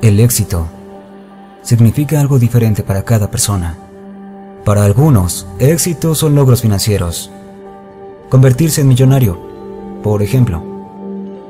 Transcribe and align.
El 0.00 0.20
éxito 0.20 0.66
significa 1.62 2.20
algo 2.20 2.38
diferente 2.38 2.84
para 2.84 3.02
cada 3.02 3.30
persona. 3.30 3.76
Para 4.64 4.84
algunos, 4.84 5.46
éxito 5.58 6.14
son 6.14 6.36
logros 6.36 6.62
financieros. 6.62 7.32
Convertirse 8.28 8.82
en 8.82 8.88
millonario, 8.88 9.38
por 10.02 10.22
ejemplo. 10.22 10.62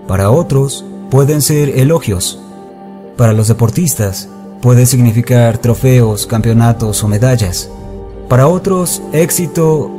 Para 0.06 0.30
otros, 0.30 0.84
pueden 1.10 1.42
ser 1.42 1.78
elogios. 1.78 2.40
Para 3.18 3.34
los 3.34 3.48
deportistas, 3.48 4.30
puede 4.62 4.86
significar 4.86 5.58
trofeos, 5.58 6.26
campeonatos 6.26 7.04
o 7.04 7.08
medallas. 7.08 7.70
Para 8.28 8.48
otros, 8.48 9.02
éxito 9.12 9.97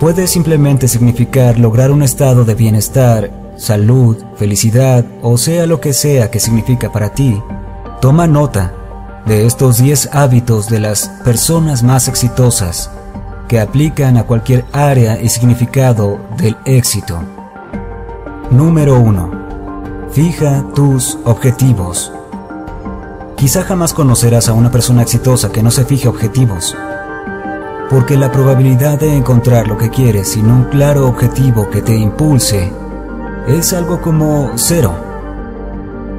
puede 0.00 0.26
simplemente 0.26 0.88
significar 0.88 1.58
lograr 1.58 1.90
un 1.90 2.02
estado 2.02 2.44
de 2.44 2.54
bienestar, 2.54 3.30
salud, 3.56 4.16
felicidad 4.36 5.04
o 5.22 5.38
sea 5.38 5.66
lo 5.66 5.80
que 5.80 5.92
sea 5.92 6.30
que 6.30 6.40
significa 6.40 6.90
para 6.92 7.10
ti. 7.10 7.40
Toma 8.00 8.26
nota 8.26 8.72
de 9.26 9.46
estos 9.46 9.78
10 9.78 10.10
hábitos 10.12 10.68
de 10.68 10.80
las 10.80 11.08
personas 11.24 11.82
más 11.82 12.08
exitosas 12.08 12.90
que 13.48 13.60
aplican 13.60 14.16
a 14.16 14.24
cualquier 14.24 14.64
área 14.72 15.20
y 15.20 15.28
significado 15.28 16.18
del 16.36 16.56
éxito. 16.64 17.20
Número 18.50 18.98
1. 18.98 19.44
Fija 20.12 20.64
tus 20.74 21.18
objetivos. 21.24 22.12
Quizá 23.36 23.62
jamás 23.64 23.92
conocerás 23.92 24.48
a 24.48 24.52
una 24.52 24.70
persona 24.70 25.02
exitosa 25.02 25.50
que 25.50 25.62
no 25.62 25.70
se 25.70 25.84
fije 25.84 26.08
objetivos, 26.08 26.76
porque 27.94 28.16
la 28.16 28.32
probabilidad 28.32 28.98
de 28.98 29.16
encontrar 29.16 29.68
lo 29.68 29.78
que 29.78 29.88
quieres 29.88 30.30
sin 30.30 30.50
un 30.50 30.64
claro 30.64 31.06
objetivo 31.06 31.70
que 31.70 31.80
te 31.80 31.94
impulse 31.94 32.72
es 33.46 33.72
algo 33.72 34.00
como 34.00 34.50
cero. 34.56 34.92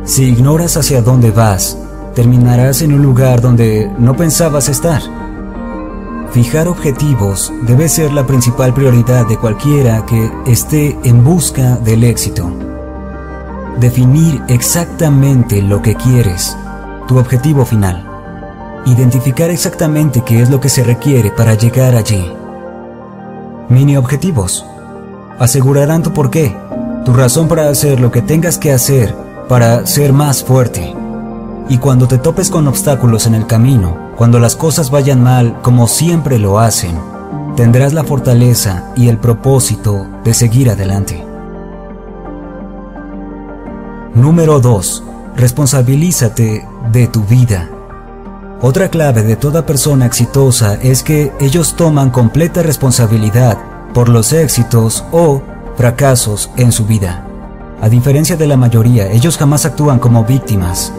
Si 0.06 0.24
ignoras 0.24 0.78
hacia 0.78 1.02
dónde 1.02 1.32
vas, 1.32 1.78
terminarás 2.14 2.82
en 2.82 2.94
un 2.94 3.02
lugar 3.02 3.42
donde 3.42 3.92
no 4.00 4.16
pensabas 4.16 4.70
estar. 4.70 5.02
Fijar 6.32 6.70
objetivos 6.70 7.52
debe 7.64 7.90
ser 7.90 8.14
la 8.14 8.26
principal 8.26 8.74
prioridad 8.74 9.28
de 9.28 9.38
cualquiera 9.38 10.06
que 10.06 10.32
esté 10.46 10.98
en 11.04 11.26
busca 11.26 11.76
del 11.76 12.06
éxito. 12.06 12.50
Definir 13.82 14.42
exactamente 14.48 15.62
lo 15.62 15.82
que 15.82 15.96
quieres, 15.96 16.56
tu 17.10 17.18
objetivo 17.18 17.66
final. 17.66 18.15
Identificar 18.86 19.50
exactamente 19.50 20.22
qué 20.24 20.42
es 20.42 20.50
lo 20.52 20.60
que 20.60 20.70
se 20.70 20.84
requiere 20.84 21.32
para 21.32 21.56
llegar 21.56 21.96
allí. 21.96 22.32
Mini 23.68 23.98
objetivos. 23.98 24.64
Asegurarán 25.40 26.04
tu 26.04 26.14
porqué, 26.14 26.56
tu 27.04 27.12
razón 27.12 27.48
para 27.48 27.68
hacer 27.70 28.00
lo 28.00 28.12
que 28.12 28.22
tengas 28.22 28.60
que 28.60 28.72
hacer 28.72 29.16
para 29.50 29.86
ser 29.88 30.14
más 30.14 30.44
fuerte. 30.44 30.94
Y 31.68 31.80
cuando 31.80 32.08
te 32.08 32.20
topes 32.20 32.52
con 32.52 32.68
obstáculos 32.68 33.26
en 33.26 33.34
el 33.34 33.48
camino, 33.48 33.98
cuando 34.18 34.40
las 34.40 34.56
cosas 34.56 34.92
vayan 34.92 35.24
mal 35.24 35.62
como 35.62 35.88
siempre 35.88 36.38
lo 36.38 36.60
hacen, 36.60 36.96
tendrás 37.56 37.92
la 37.94 38.04
fortaleza 38.04 38.92
y 38.96 39.08
el 39.08 39.18
propósito 39.18 40.06
de 40.24 40.34
seguir 40.34 40.70
adelante. 40.70 41.26
Número 44.14 44.60
2. 44.60 45.04
Responsabilízate 45.36 46.68
de 46.92 47.08
tu 47.08 47.24
vida. 47.24 47.70
Otra 48.68 48.90
clave 48.90 49.22
de 49.22 49.36
toda 49.36 49.64
persona 49.64 50.08
exitosa 50.08 50.74
es 50.82 51.04
que 51.04 51.32
ellos 51.40 51.76
toman 51.76 52.10
completa 52.10 52.64
responsabilidad 52.64 53.60
por 53.94 54.10
los 54.10 54.34
éxitos 54.34 55.06
o 55.12 55.44
fracasos 55.76 56.50
en 56.58 56.72
su 56.72 56.88
vida. 56.88 57.28
A 57.80 57.90
diferencia 57.90 58.38
de 58.38 58.48
la 58.48 58.58
mayoría, 58.58 59.12
ellos 59.12 59.38
jamás 59.38 59.68
actúan 59.68 60.00
como 60.00 60.26
víctimas, 60.26 60.92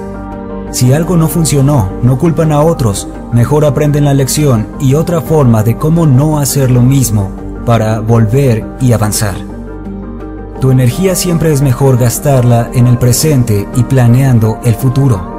si 0.70 0.92
algo 0.92 1.16
no 1.16 1.26
funcionó, 1.26 1.90
no 2.04 2.20
culpan 2.20 2.52
a 2.52 2.60
otros, 2.62 3.08
mejor 3.32 3.64
aprenden 3.64 4.04
la 4.04 4.14
lección 4.14 4.68
y 4.78 4.94
otra 4.94 5.20
forma 5.20 5.64
de 5.64 5.76
cómo 5.76 6.06
no 6.06 6.38
hacer 6.38 6.70
lo 6.70 6.82
mismo 6.82 7.32
para 7.66 7.98
volver 7.98 8.64
y 8.80 8.92
avanzar. 8.92 9.34
Tu 10.60 10.70
energía 10.70 11.16
siempre 11.16 11.52
es 11.52 11.62
mejor 11.62 11.98
gastarla 11.98 12.70
en 12.72 12.86
el 12.86 12.96
presente 12.96 13.66
y 13.74 13.82
planeando 13.82 14.60
el 14.62 14.76
futuro. 14.76 15.35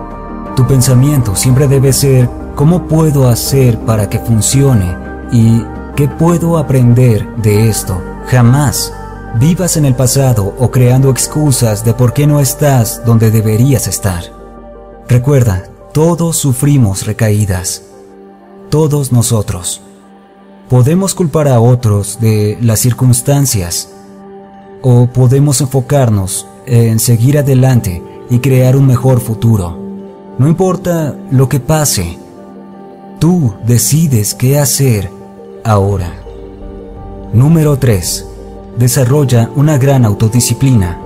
Tu 0.57 0.65
pensamiento 0.65 1.35
siempre 1.35 1.67
debe 1.67 1.93
ser 1.93 2.27
cómo 2.55 2.87
puedo 2.87 3.29
hacer 3.29 3.77
para 3.81 4.09
que 4.09 4.17
funcione 4.17 4.97
y 5.31 5.63
qué 5.95 6.07
puedo 6.07 6.57
aprender 6.57 7.27
de 7.35 7.69
esto. 7.69 8.01
Jamás 8.25 8.91
vivas 9.39 9.77
en 9.77 9.85
el 9.85 9.93
pasado 9.93 10.55
o 10.57 10.71
creando 10.71 11.11
excusas 11.11 11.85
de 11.85 11.93
por 11.93 12.11
qué 12.11 12.25
no 12.25 12.39
estás 12.39 13.05
donde 13.05 13.29
deberías 13.29 13.87
estar. 13.87 14.23
Recuerda, 15.07 15.65
todos 15.93 16.37
sufrimos 16.37 17.05
recaídas. 17.05 17.83
Todos 18.71 19.11
nosotros. 19.11 19.81
Podemos 20.69 21.13
culpar 21.13 21.49
a 21.49 21.59
otros 21.59 22.17
de 22.19 22.57
las 22.61 22.79
circunstancias 22.79 23.89
o 24.81 25.05
podemos 25.05 25.61
enfocarnos 25.61 26.47
en 26.65 26.97
seguir 26.97 27.37
adelante 27.37 28.01
y 28.31 28.39
crear 28.39 28.75
un 28.75 28.87
mejor 28.87 29.19
futuro. 29.19 29.86
No 30.37 30.47
importa 30.47 31.15
lo 31.31 31.49
que 31.49 31.59
pase, 31.59 32.19
tú 33.19 33.55
decides 33.65 34.35
qué 34.35 34.59
hacer 34.59 35.09
ahora. 35.63 36.13
Número 37.33 37.77
3. 37.77 38.27
Desarrolla 38.77 39.49
una 39.55 39.79
gran 39.79 40.05
autodisciplina. 40.05 40.99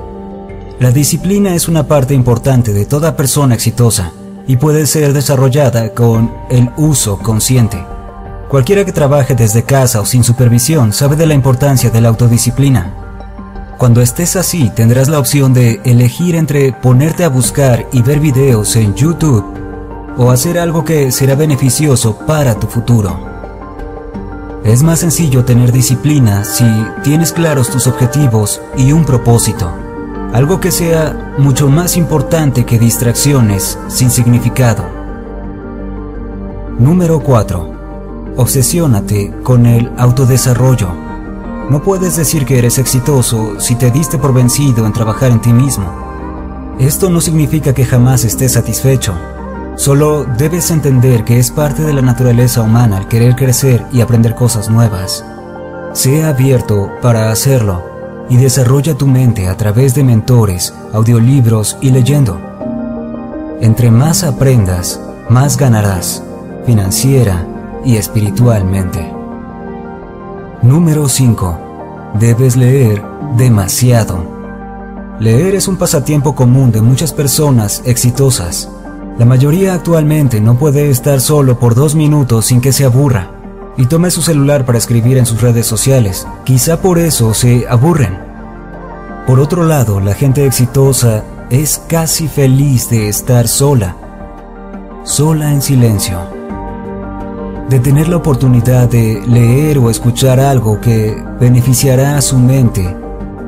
La 0.79 0.91
disciplina 0.91 1.55
es 1.55 1.69
una 1.69 1.87
parte 1.87 2.13
importante 2.13 2.73
de 2.73 2.85
toda 2.85 3.15
persona 3.15 3.55
exitosa 3.55 4.11
y 4.47 4.57
puede 4.57 4.85
ser 4.85 5.13
desarrollada 5.13 5.93
con 5.93 6.33
el 6.49 6.69
uso 6.75 7.17
consciente. 7.17 7.81
Cualquiera 8.49 8.83
que 8.83 8.91
trabaje 8.91 9.33
desde 9.33 9.63
casa 9.63 10.01
o 10.01 10.05
sin 10.05 10.25
supervisión 10.25 10.91
sabe 10.91 11.15
de 11.15 11.25
la 11.25 11.35
importancia 11.35 11.89
de 11.89 12.01
la 12.01 12.09
autodisciplina. 12.09 13.00
Cuando 13.81 14.01
estés 14.01 14.35
así 14.35 14.69
tendrás 14.69 15.09
la 15.09 15.17
opción 15.17 15.55
de 15.55 15.81
elegir 15.83 16.35
entre 16.35 16.71
ponerte 16.71 17.23
a 17.23 17.29
buscar 17.29 17.87
y 17.91 18.03
ver 18.03 18.19
videos 18.19 18.75
en 18.75 18.93
YouTube 18.93 19.43
o 20.17 20.29
hacer 20.29 20.59
algo 20.59 20.85
que 20.85 21.11
será 21.11 21.33
beneficioso 21.33 22.15
para 22.27 22.53
tu 22.53 22.67
futuro. 22.67 23.19
Es 24.63 24.83
más 24.83 24.99
sencillo 24.99 25.45
tener 25.45 25.71
disciplina 25.71 26.43
si 26.43 26.63
tienes 27.03 27.31
claros 27.31 27.71
tus 27.71 27.87
objetivos 27.87 28.61
y 28.77 28.91
un 28.91 29.03
propósito 29.03 29.73
algo 30.31 30.59
que 30.59 30.69
sea 30.69 31.33
mucho 31.39 31.67
más 31.67 31.97
importante 31.97 32.67
que 32.67 32.77
distracciones 32.77 33.79
sin 33.87 34.11
significado. 34.11 34.85
Número 36.77 37.19
4. 37.19 38.35
Obsesiónate 38.37 39.33
con 39.41 39.65
el 39.65 39.91
autodesarrollo. 39.97 41.00
No 41.69 41.81
puedes 41.83 42.17
decir 42.17 42.45
que 42.45 42.57
eres 42.57 42.77
exitoso 42.77 43.59
si 43.59 43.75
te 43.75 43.91
diste 43.91 44.17
por 44.17 44.33
vencido 44.33 44.85
en 44.85 44.93
trabajar 44.93 45.31
en 45.31 45.41
ti 45.41 45.53
mismo. 45.53 46.75
Esto 46.79 47.09
no 47.09 47.21
significa 47.21 47.73
que 47.73 47.85
jamás 47.85 48.23
estés 48.23 48.53
satisfecho. 48.53 49.13
Solo 49.75 50.25
debes 50.25 50.71
entender 50.71 51.23
que 51.23 51.39
es 51.39 51.51
parte 51.51 51.83
de 51.83 51.93
la 51.93 52.01
naturaleza 52.01 52.61
humana 52.61 52.97
el 52.97 53.07
querer 53.07 53.35
crecer 53.35 53.85
y 53.91 54.01
aprender 54.01 54.35
cosas 54.35 54.69
nuevas. 54.69 55.23
Sea 55.93 56.29
abierto 56.29 56.89
para 57.01 57.31
hacerlo 57.31 57.83
y 58.29 58.37
desarrolla 58.37 58.95
tu 58.95 59.07
mente 59.07 59.47
a 59.47 59.57
través 59.57 59.93
de 59.93 60.03
mentores, 60.03 60.73
audiolibros 60.93 61.77
y 61.81 61.91
leyendo. 61.91 62.39
Entre 63.61 63.91
más 63.91 64.23
aprendas, 64.23 64.99
más 65.29 65.57
ganarás, 65.57 66.23
financiera 66.65 67.45
y 67.85 67.97
espiritualmente. 67.97 69.20
Número 70.63 71.09
5. 71.09 72.11
Debes 72.19 72.55
leer 72.55 73.01
demasiado. 73.35 74.23
Leer 75.19 75.55
es 75.55 75.67
un 75.67 75.75
pasatiempo 75.75 76.35
común 76.35 76.71
de 76.71 76.81
muchas 76.81 77.13
personas 77.13 77.81
exitosas. 77.83 78.69
La 79.17 79.25
mayoría 79.25 79.73
actualmente 79.73 80.39
no 80.39 80.59
puede 80.59 80.91
estar 80.91 81.19
solo 81.19 81.57
por 81.57 81.73
dos 81.73 81.95
minutos 81.95 82.45
sin 82.45 82.61
que 82.61 82.73
se 82.73 82.85
aburra 82.85 83.31
y 83.75 83.87
tome 83.87 84.11
su 84.11 84.21
celular 84.21 84.63
para 84.63 84.77
escribir 84.77 85.17
en 85.17 85.25
sus 85.25 85.41
redes 85.41 85.65
sociales. 85.65 86.27
Quizá 86.43 86.79
por 86.79 86.99
eso 86.99 87.33
se 87.33 87.65
aburren. 87.67 88.19
Por 89.25 89.39
otro 89.39 89.63
lado, 89.63 89.99
la 89.99 90.13
gente 90.13 90.45
exitosa 90.45 91.23
es 91.49 91.81
casi 91.87 92.27
feliz 92.27 92.87
de 92.87 93.09
estar 93.09 93.47
sola, 93.47 93.95
sola 95.05 95.51
en 95.51 95.63
silencio, 95.63 96.19
de 97.71 97.79
tener 97.79 98.09
la 98.09 98.17
oportunidad 98.17 98.89
de 98.89 99.23
leer 99.25 99.77
o 99.77 99.89
escuchar 99.89 100.41
algo 100.41 100.81
que 100.81 101.23
beneficiará 101.39 102.17
a 102.17 102.21
su 102.21 102.37
mente 102.37 102.97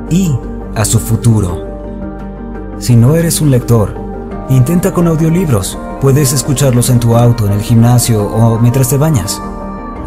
y 0.10 0.34
a 0.76 0.86
su 0.86 0.98
futuro. 1.00 1.68
Si 2.80 2.96
no 2.96 3.18
eres 3.18 3.42
un 3.42 3.52
lector, 3.52 3.94
intenta 4.48 4.94
con 4.94 5.08
audiolibros. 5.08 5.78
Puedes 6.00 6.32
escucharlos 6.32 6.90
en 6.90 7.02
tu 7.02 7.18
auto, 7.18 7.48
en 7.48 7.52
el 7.52 7.62
gimnasio 7.62 8.24
o 8.26 8.58
mientras 8.60 8.88
te 8.88 8.96
bañas. 8.96 9.42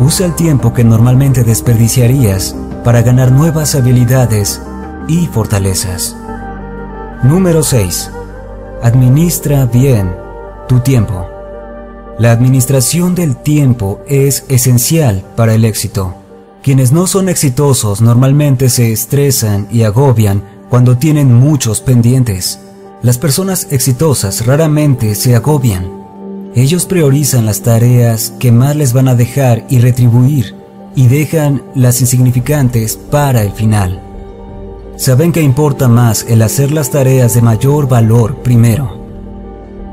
Usa 0.00 0.24
el 0.24 0.34
tiempo 0.34 0.72
que 0.72 0.82
normalmente 0.82 1.44
desperdiciarías 1.44 2.56
para 2.84 3.02
ganar 3.02 3.30
nuevas 3.30 3.74
habilidades 3.74 4.62
y 5.08 5.26
fortalezas. 5.26 6.16
Número 7.22 7.62
6. 7.62 8.10
Administra 8.82 9.66
bien 9.66 10.16
tu 10.68 10.80
tiempo. 10.80 11.35
La 12.18 12.32
administración 12.32 13.14
del 13.14 13.36
tiempo 13.36 14.00
es 14.08 14.46
esencial 14.48 15.22
para 15.36 15.52
el 15.54 15.66
éxito. 15.66 16.14
Quienes 16.62 16.90
no 16.90 17.06
son 17.06 17.28
exitosos 17.28 18.00
normalmente 18.00 18.70
se 18.70 18.90
estresan 18.90 19.68
y 19.70 19.82
agobian 19.82 20.42
cuando 20.70 20.96
tienen 20.96 21.34
muchos 21.34 21.82
pendientes. 21.82 22.58
Las 23.02 23.18
personas 23.18 23.68
exitosas 23.70 24.46
raramente 24.46 25.14
se 25.14 25.36
agobian. 25.36 25.92
Ellos 26.54 26.86
priorizan 26.86 27.44
las 27.44 27.60
tareas 27.60 28.32
que 28.40 28.50
más 28.50 28.76
les 28.76 28.94
van 28.94 29.08
a 29.08 29.14
dejar 29.14 29.66
y 29.68 29.78
retribuir 29.80 30.54
y 30.94 31.08
dejan 31.08 31.62
las 31.74 32.00
insignificantes 32.00 32.96
para 32.96 33.42
el 33.42 33.52
final. 33.52 34.00
Saben 34.96 35.32
que 35.32 35.42
importa 35.42 35.86
más 35.86 36.24
el 36.26 36.40
hacer 36.40 36.72
las 36.72 36.90
tareas 36.90 37.34
de 37.34 37.42
mayor 37.42 37.86
valor 37.86 38.36
primero. 38.36 39.05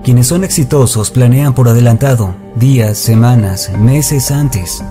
Quienes 0.03 0.27
son 0.27 0.43
exitosos 0.43 1.11
planean 1.11 1.53
por 1.53 1.69
adelantado, 1.69 2.35
días, 2.55 2.97
semanas, 2.97 3.71
meses 3.79 4.31
antes. 4.31 4.83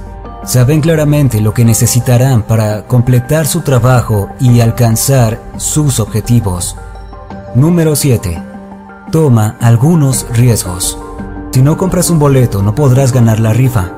Saben 0.42 0.80
claramente 0.80 1.42
lo 1.42 1.52
que 1.52 1.66
necesitarán 1.66 2.42
para 2.42 2.86
completar 2.86 3.46
su 3.46 3.60
trabajo 3.60 4.30
y 4.40 4.60
alcanzar 4.60 5.38
sus 5.58 6.00
objetivos. 6.00 6.76
Número 7.54 7.94
7. 7.94 8.42
Toma 9.10 9.56
algunos 9.60 10.26
riesgos. 10.30 10.98
Si 11.52 11.60
no 11.60 11.76
compras 11.76 12.08
un 12.08 12.18
boleto 12.18 12.62
no 12.62 12.74
podrás 12.74 13.12
ganar 13.12 13.38
la 13.38 13.52
rifa. 13.52 13.92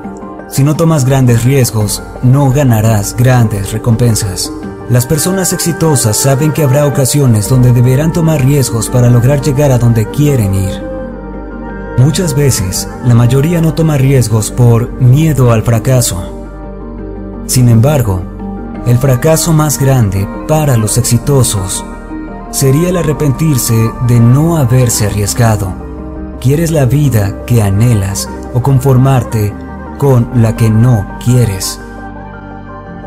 Si 0.49 0.65
no 0.65 0.75
tomas 0.75 1.05
grandes 1.05 1.45
riesgos, 1.45 2.03
no 2.23 2.51
ganarás 2.51 3.15
grandes 3.15 3.71
recompensas. 3.71 4.51
Las 4.89 5.05
personas 5.05 5.53
exitosas 5.53 6.17
saben 6.17 6.51
que 6.51 6.63
habrá 6.63 6.85
ocasiones 6.85 7.47
donde 7.47 7.71
deberán 7.71 8.11
tomar 8.11 8.43
riesgos 8.43 8.89
para 8.89 9.09
lograr 9.09 9.41
llegar 9.41 9.71
a 9.71 9.77
donde 9.77 10.09
quieren 10.11 10.53
ir. 10.53 10.94
Muchas 11.97 12.35
veces, 12.35 12.87
la 13.05 13.13
mayoría 13.13 13.61
no 13.61 13.73
toma 13.73 13.97
riesgos 13.97 14.51
por 14.51 14.91
miedo 15.01 15.51
al 15.51 15.63
fracaso. 15.63 16.21
Sin 17.45 17.69
embargo, 17.69 18.21
el 18.85 18.97
fracaso 18.97 19.53
más 19.53 19.79
grande 19.79 20.27
para 20.47 20.77
los 20.77 20.97
exitosos 20.97 21.85
sería 22.51 22.89
el 22.89 22.97
arrepentirse 22.97 23.91
de 24.07 24.19
no 24.19 24.57
haberse 24.57 25.07
arriesgado 25.07 25.85
¿Quieres 26.45 26.69
la 26.69 26.85
vida 26.85 27.43
que 27.47 27.63
anhelas 27.63 28.29
o 28.53 28.61
conformarte 28.61 29.51
con 29.97 30.29
la 30.43 30.55
que 30.55 30.69
no 30.69 31.17
quieres? 31.25 31.79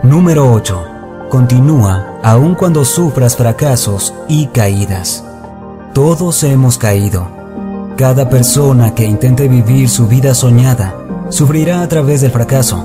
Número 0.03 0.53
8. 0.53 1.29
Continúa 1.31 2.19
aun 2.25 2.57
cuando 2.57 2.85
sufras 2.85 3.37
fracasos 3.37 4.13
y 4.27 4.47
caídas. 4.47 5.25
Todos 5.95 6.43
hemos 6.43 6.79
caído. 6.79 7.38
Cada 7.99 8.31
persona 8.31 8.95
que 8.95 9.05
intente 9.05 9.49
vivir 9.49 9.89
su 9.89 10.07
vida 10.07 10.33
soñada 10.33 10.95
sufrirá 11.31 11.83
a 11.83 11.89
través 11.89 12.21
del 12.21 12.31
fracaso. 12.31 12.79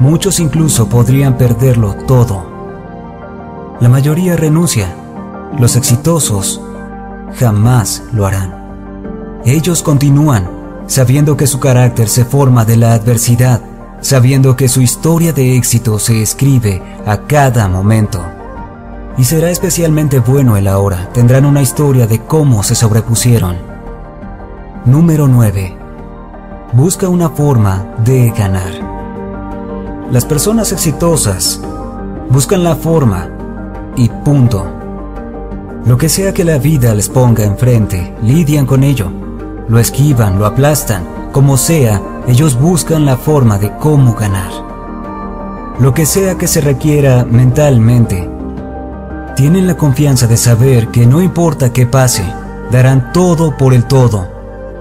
Muchos 0.00 0.40
incluso 0.40 0.88
podrían 0.88 1.36
perderlo 1.36 1.94
todo. 2.06 2.46
La 3.78 3.90
mayoría 3.90 4.36
renuncia. 4.36 4.96
Los 5.58 5.76
exitosos 5.76 6.62
jamás 7.38 8.04
lo 8.14 8.24
harán. 8.24 9.42
Ellos 9.44 9.82
continúan, 9.82 10.48
sabiendo 10.86 11.36
que 11.36 11.46
su 11.46 11.60
carácter 11.60 12.08
se 12.08 12.24
forma 12.24 12.64
de 12.64 12.78
la 12.78 12.94
adversidad, 12.94 13.60
sabiendo 14.00 14.56
que 14.56 14.68
su 14.68 14.80
historia 14.80 15.34
de 15.34 15.58
éxito 15.58 15.98
se 15.98 16.22
escribe 16.22 16.82
a 17.04 17.18
cada 17.18 17.68
momento. 17.68 18.24
Y 19.18 19.24
será 19.24 19.50
especialmente 19.50 20.20
bueno 20.20 20.56
el 20.56 20.68
ahora, 20.68 21.10
tendrán 21.12 21.44
una 21.44 21.60
historia 21.60 22.06
de 22.06 22.20
cómo 22.20 22.62
se 22.62 22.74
sobrepusieron. 22.74 23.73
Número 24.84 25.28
9. 25.28 25.78
Busca 26.72 27.08
una 27.08 27.30
forma 27.30 27.84
de 28.04 28.30
ganar. 28.30 28.72
Las 30.10 30.24
personas 30.24 30.72
exitosas 30.72 31.60
buscan 32.30 32.62
la 32.62 32.76
forma 32.76 33.28
y 33.96 34.08
punto. 34.08 34.66
Lo 35.86 35.96
que 35.96 36.08
sea 36.08 36.32
que 36.32 36.44
la 36.44 36.58
vida 36.58 36.94
les 36.94 37.08
ponga 37.08 37.44
enfrente, 37.44 38.14
lidian 38.22 38.66
con 38.66 38.82
ello 38.84 39.10
lo 39.68 39.78
esquivan, 39.78 40.38
lo 40.38 40.46
aplastan, 40.46 41.04
como 41.32 41.56
sea, 41.56 42.00
ellos 42.26 42.58
buscan 42.58 43.06
la 43.06 43.16
forma 43.16 43.58
de 43.58 43.72
cómo 43.78 44.14
ganar. 44.14 44.50
Lo 45.78 45.94
que 45.94 46.06
sea 46.06 46.36
que 46.36 46.46
se 46.46 46.60
requiera 46.60 47.24
mentalmente, 47.24 48.30
tienen 49.36 49.66
la 49.66 49.76
confianza 49.76 50.26
de 50.26 50.36
saber 50.36 50.88
que 50.88 51.06
no 51.06 51.20
importa 51.20 51.72
qué 51.72 51.86
pase, 51.86 52.24
darán 52.70 53.12
todo 53.12 53.56
por 53.56 53.74
el 53.74 53.84
todo. 53.84 54.33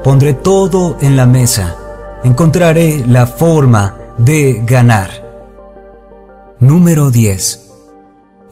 Pondré 0.03 0.33
todo 0.33 0.97
en 0.99 1.15
la 1.15 1.25
mesa. 1.25 1.77
Encontraré 2.25 3.05
la 3.07 3.25
forma 3.25 3.95
de 4.17 4.61
ganar. 4.65 5.09
Número 6.59 7.09
10. 7.09 7.71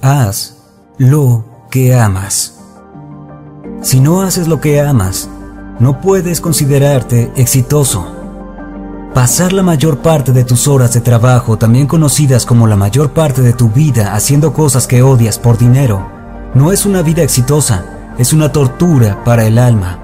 Haz 0.02 0.56
lo 0.98 1.44
que 1.70 1.94
amas. 1.94 2.58
Si 3.82 4.00
no 4.00 4.22
haces 4.22 4.48
lo 4.48 4.62
que 4.62 4.80
amas, 4.80 5.28
no 5.80 6.00
puedes 6.00 6.40
considerarte 6.40 7.34
exitoso. 7.36 8.06
Pasar 9.14 9.52
la 9.52 9.62
mayor 9.62 9.98
parte 9.98 10.32
de 10.32 10.46
tus 10.46 10.70
horas 10.70 10.94
de 10.94 11.02
trabajo, 11.02 11.58
también 11.58 11.86
conocidas 11.86 12.46
como 12.46 12.66
la 12.66 12.78
mayor 12.78 13.12
parte 13.12 13.42
de 13.42 13.52
tu 13.52 13.68
vida 13.68 14.14
haciendo 14.14 14.54
cosas 14.54 14.88
que 14.88 15.04
odias 15.04 15.38
por 15.38 15.58
dinero, 15.58 16.08
no 16.54 16.72
es 16.72 16.86
una 16.86 17.02
vida 17.02 17.24
exitosa, 17.24 17.84
es 18.18 18.32
una 18.32 18.54
tortura 18.54 19.22
para 19.26 19.46
el 19.46 19.58
alma. 19.58 20.01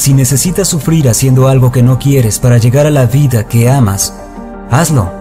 Si 0.00 0.14
necesitas 0.14 0.66
sufrir 0.66 1.10
haciendo 1.10 1.46
algo 1.46 1.70
que 1.70 1.82
no 1.82 1.98
quieres 1.98 2.38
para 2.38 2.56
llegar 2.56 2.86
a 2.86 2.90
la 2.90 3.04
vida 3.04 3.46
que 3.46 3.68
amas, 3.68 4.14
hazlo. 4.70 5.12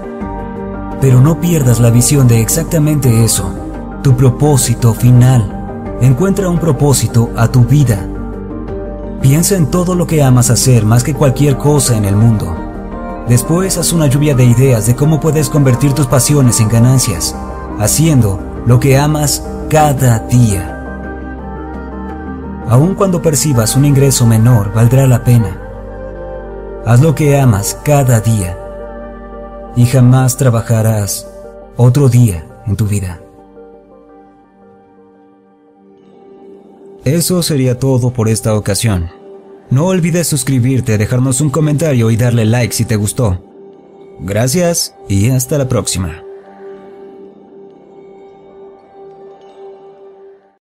Pero 1.02 1.20
no 1.20 1.42
pierdas 1.42 1.82
la 1.82 1.90
visión 1.90 2.30
de 2.30 2.40
exactamente 2.40 3.26
eso, 3.26 3.54
tu 4.02 4.16
propósito 4.16 4.94
final. 4.94 5.98
Encuentra 6.00 6.48
un 6.48 6.60
propósito 6.60 7.30
a 7.36 7.50
tu 7.50 7.66
vida 7.66 8.08
Piensa 9.22 9.58
en 9.58 9.70
todo 9.70 9.96
lo 9.96 10.08
que 10.08 10.24
amas 10.24 10.50
hacer 10.50 10.86
más 10.86 11.04
que 11.04 11.14
cualquier 11.14 11.58
cosa 11.58 11.98
en 11.98 12.06
el 12.06 12.16
mundo. 12.16 12.56
Después 13.28 13.78
haz 13.78 13.92
una 13.92 14.08
lluvia 14.08 14.34
de 14.34 14.46
ideas 14.46 14.88
de 14.88 14.96
cómo 14.96 15.20
puedes 15.20 15.50
convertir 15.50 15.92
tus 15.92 16.08
pasiones 16.08 16.62
en 16.62 16.70
ganancias, 16.70 17.36
haciendo 17.80 18.40
lo 18.66 18.80
que 18.80 18.98
amas 18.98 19.44
cada 19.70 20.20
día. 20.20 20.79
Aun 22.70 22.94
cuando 22.94 23.20
percibas 23.20 23.76
un 23.76 23.84
ingreso 23.84 24.28
menor, 24.28 24.72
valdrá 24.74 25.08
la 25.08 25.24
pena. 25.24 25.60
Haz 26.86 27.02
lo 27.02 27.16
que 27.16 27.40
amas 27.40 27.80
cada 27.84 28.22
día 28.22 28.56
y 29.76 29.88
jamás 29.88 30.38
trabajarás 30.38 31.28
otro 31.78 32.10
día 32.10 32.46
en 32.68 32.76
tu 32.76 32.86
vida. 32.86 33.20
Eso 37.06 37.42
sería 37.42 37.80
todo 37.80 38.14
por 38.14 38.30
esta 38.30 38.54
ocasión. 38.54 39.10
No 39.72 39.88
olvides 39.88 40.28
suscribirte, 40.28 41.00
dejarnos 41.00 41.42
un 41.42 41.50
comentario 41.50 42.12
y 42.12 42.18
darle 42.18 42.46
like 42.46 42.74
si 42.74 42.86
te 42.86 42.98
gustó. 42.98 43.44
Gracias 44.20 44.96
y 45.08 45.32
hasta 45.32 45.58
la 45.58 45.68
próxima. 45.68 46.22